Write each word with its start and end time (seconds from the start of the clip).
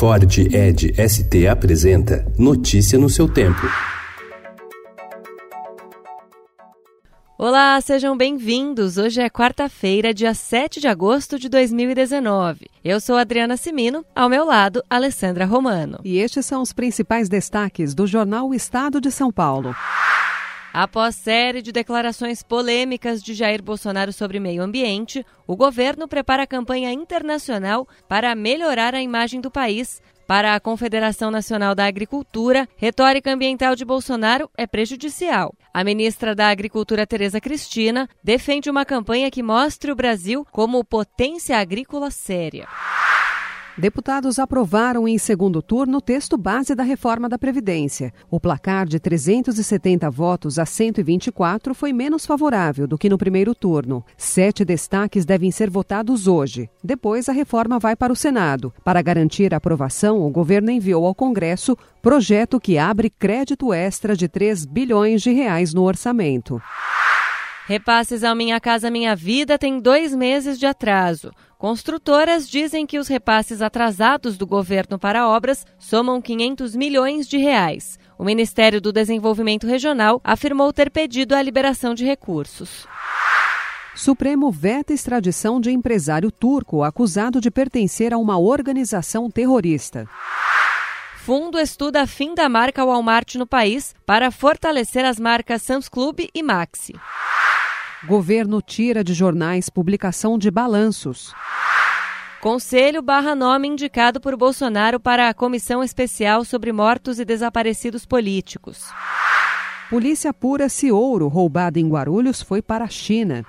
Ford 0.00 0.24
Ed 0.38 0.94
ST 0.96 1.46
apresenta 1.46 2.24
Notícia 2.38 2.98
no 2.98 3.10
seu 3.10 3.28
tempo. 3.28 3.60
Olá, 7.36 7.78
sejam 7.82 8.16
bem-vindos. 8.16 8.96
Hoje 8.96 9.20
é 9.20 9.28
quarta-feira, 9.28 10.14
dia 10.14 10.32
7 10.32 10.80
de 10.80 10.88
agosto 10.88 11.38
de 11.38 11.50
2019. 11.50 12.70
Eu 12.82 12.98
sou 12.98 13.14
Adriana 13.14 13.58
Simino, 13.58 14.02
ao 14.16 14.30
meu 14.30 14.46
lado, 14.46 14.82
Alessandra 14.88 15.44
Romano. 15.44 16.00
E 16.02 16.16
estes 16.16 16.46
são 16.46 16.62
os 16.62 16.72
principais 16.72 17.28
destaques 17.28 17.92
do 17.92 18.06
jornal 18.06 18.48
o 18.48 18.54
Estado 18.54 19.02
de 19.02 19.10
São 19.10 19.30
Paulo. 19.30 19.76
Após 20.72 21.16
série 21.16 21.62
de 21.62 21.72
declarações 21.72 22.42
polêmicas 22.42 23.22
de 23.22 23.34
Jair 23.34 23.60
Bolsonaro 23.60 24.12
sobre 24.12 24.38
meio 24.38 24.62
ambiente, 24.62 25.26
o 25.46 25.56
governo 25.56 26.06
prepara 26.06 26.44
a 26.44 26.46
campanha 26.46 26.92
internacional 26.92 27.88
para 28.08 28.34
melhorar 28.36 28.94
a 28.94 29.02
imagem 29.02 29.40
do 29.40 29.50
país. 29.50 30.00
Para 30.28 30.54
a 30.54 30.60
Confederação 30.60 31.28
Nacional 31.28 31.74
da 31.74 31.86
Agricultura, 31.86 32.68
retórica 32.76 33.32
ambiental 33.32 33.74
de 33.74 33.84
Bolsonaro 33.84 34.48
é 34.56 34.64
prejudicial. 34.64 35.52
A 35.74 35.82
ministra 35.82 36.36
da 36.36 36.48
Agricultura, 36.50 37.04
Tereza 37.04 37.40
Cristina, 37.40 38.08
defende 38.22 38.70
uma 38.70 38.84
campanha 38.84 39.28
que 39.28 39.42
mostre 39.42 39.90
o 39.90 39.96
Brasil 39.96 40.46
como 40.52 40.84
potência 40.84 41.58
agrícola 41.58 42.12
séria. 42.12 42.68
Deputados 43.78 44.38
aprovaram 44.38 45.06
em 45.06 45.16
segundo 45.16 45.62
turno 45.62 45.98
o 45.98 46.00
texto 46.00 46.36
base 46.36 46.74
da 46.74 46.82
reforma 46.82 47.28
da 47.28 47.38
Previdência. 47.38 48.12
O 48.30 48.40
placar 48.40 48.86
de 48.86 48.98
370 48.98 50.10
votos 50.10 50.58
a 50.58 50.66
124 50.66 51.74
foi 51.74 51.92
menos 51.92 52.26
favorável 52.26 52.86
do 52.86 52.98
que 52.98 53.08
no 53.08 53.16
primeiro 53.16 53.54
turno. 53.54 54.04
Sete 54.16 54.64
destaques 54.64 55.24
devem 55.24 55.50
ser 55.50 55.70
votados 55.70 56.26
hoje. 56.26 56.68
Depois, 56.82 57.28
a 57.28 57.32
reforma 57.32 57.78
vai 57.78 57.94
para 57.94 58.12
o 58.12 58.16
Senado. 58.16 58.72
Para 58.84 59.02
garantir 59.02 59.54
a 59.54 59.58
aprovação, 59.58 60.20
o 60.20 60.30
governo 60.30 60.70
enviou 60.70 61.06
ao 61.06 61.14
Congresso 61.14 61.76
projeto 62.02 62.58
que 62.58 62.78
abre 62.78 63.10
crédito 63.10 63.72
extra 63.72 64.16
de 64.16 64.26
3 64.26 64.64
bilhões 64.64 65.22
de 65.22 65.30
reais 65.30 65.72
no 65.72 65.82
orçamento. 65.82 66.60
Repasses 67.70 68.24
ao 68.24 68.34
Minha 68.34 68.58
Casa 68.58 68.90
Minha 68.90 69.14
Vida 69.14 69.56
têm 69.56 69.78
dois 69.78 70.12
meses 70.12 70.58
de 70.58 70.66
atraso. 70.66 71.30
Construtoras 71.56 72.50
dizem 72.50 72.84
que 72.84 72.98
os 72.98 73.06
repasses 73.06 73.62
atrasados 73.62 74.36
do 74.36 74.44
governo 74.44 74.98
para 74.98 75.28
obras 75.28 75.64
somam 75.78 76.20
500 76.20 76.74
milhões 76.74 77.28
de 77.28 77.36
reais. 77.36 77.96
O 78.18 78.24
Ministério 78.24 78.80
do 78.80 78.92
Desenvolvimento 78.92 79.68
Regional 79.68 80.20
afirmou 80.24 80.72
ter 80.72 80.90
pedido 80.90 81.32
a 81.32 81.40
liberação 81.40 81.94
de 81.94 82.04
recursos. 82.04 82.88
Supremo 83.94 84.50
veta 84.50 84.92
extradição 84.92 85.60
de 85.60 85.70
empresário 85.70 86.32
turco 86.32 86.82
acusado 86.82 87.40
de 87.40 87.52
pertencer 87.52 88.12
a 88.12 88.18
uma 88.18 88.36
organização 88.36 89.30
terrorista. 89.30 90.08
Fundo 91.18 91.56
estuda 91.56 92.04
fim 92.04 92.34
da 92.34 92.48
marca 92.48 92.84
Walmart 92.84 93.36
no 93.36 93.46
país 93.46 93.94
para 94.04 94.32
fortalecer 94.32 95.04
as 95.04 95.20
marcas 95.20 95.62
Sam's 95.62 95.88
Club 95.88 96.26
e 96.34 96.42
Maxi. 96.42 96.94
Governo 98.06 98.62
tira 98.62 99.04
de 99.04 99.12
jornais 99.12 99.68
publicação 99.68 100.38
de 100.38 100.50
balanços. 100.50 101.34
Conselho 102.40 103.02
barra 103.02 103.34
nome 103.34 103.68
indicado 103.68 104.18
por 104.18 104.34
Bolsonaro 104.36 104.98
para 104.98 105.28
a 105.28 105.34
Comissão 105.34 105.84
Especial 105.84 106.42
sobre 106.42 106.72
Mortos 106.72 107.20
e 107.20 107.26
Desaparecidos 107.26 108.06
Políticos. 108.06 108.88
Polícia 109.90 110.30
apura 110.30 110.70
se 110.70 110.90
ouro 110.90 111.28
roubado 111.28 111.78
em 111.78 111.86
Guarulhos 111.86 112.40
foi 112.40 112.62
para 112.62 112.86
a 112.86 112.88
China. 112.88 113.44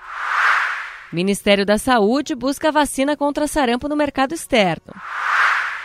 Ministério 1.14 1.66
da 1.66 1.78
Saúde 1.78 2.36
busca 2.36 2.74
vacina 2.74 3.16
contra 3.16 3.48
sarampo 3.48 3.88
no 3.88 3.96
mercado 3.96 4.34
externo. 4.34 4.94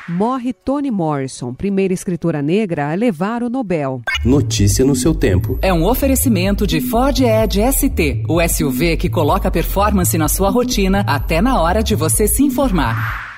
Morre 0.09 0.53
Toni 0.53 0.89
Morrison, 0.89 1.53
primeira 1.53 1.93
escritora 1.93 2.41
negra 2.41 2.93
a 2.93 2.95
levar 2.95 3.43
o 3.43 3.51
Nobel. 3.51 4.03
Notícia 4.25 4.85
no 4.85 4.95
seu 4.95 5.13
tempo. 5.13 5.59
É 5.61 5.73
um 5.73 5.85
oferecimento 5.85 6.65
de 6.65 6.81
Ford 6.81 7.19
Edge 7.19 7.61
ST, 7.73 8.23
o 8.29 8.41
SUV 8.41 8.97
que 8.97 9.11
coloca 9.11 9.51
performance 9.51 10.17
na 10.17 10.29
sua 10.29 10.49
rotina 10.49 11.05
até 11.09 11.43
na 11.43 11.61
hora 11.61 11.83
de 11.83 11.97
você 11.97 12.29
se 12.29 12.45
informar. 12.45 13.36